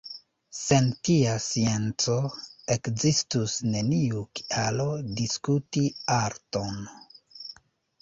[0.59, 2.15] Sen tia scienco,
[2.77, 4.91] ekzistus neniu kialo
[5.23, 5.89] diskuti
[6.21, 6.87] arton.